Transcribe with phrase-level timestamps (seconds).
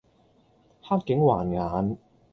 [0.81, 1.97] 黑警還眼